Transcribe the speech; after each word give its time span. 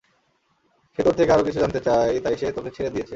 সে 0.93 1.01
তোর 1.03 1.13
থেকে 1.13 1.31
আরও 1.31 1.43
কিছু 1.43 1.59
জানতে 1.59 1.79
চায় 1.87 2.11
তাই 2.23 2.35
সে 2.37 2.45
তোকে 2.51 2.71
ছেড়ে 2.71 2.89
দিয়েছে। 2.89 3.09